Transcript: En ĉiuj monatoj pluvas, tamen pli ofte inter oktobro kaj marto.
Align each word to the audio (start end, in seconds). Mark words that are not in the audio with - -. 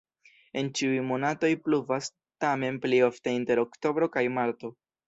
En 0.61 0.71
ĉiuj 0.79 1.03
monatoj 1.09 1.51
pluvas, 1.67 2.09
tamen 2.47 2.83
pli 2.87 3.05
ofte 3.13 3.39
inter 3.43 3.67
oktobro 3.69 4.15
kaj 4.19 4.27
marto. 4.41 4.79